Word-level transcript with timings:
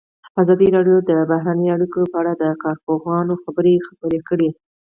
ازادي 0.41 0.67
راډیو 0.75 0.97
د 1.09 1.11
بهرنۍ 1.29 1.67
اړیکې 1.75 2.01
په 2.11 2.15
اړه 2.21 2.33
د 2.35 2.43
کارپوهانو 2.63 3.33
خبرې 3.43 3.75
خپرې 3.87 4.19
کړي. 4.29 4.49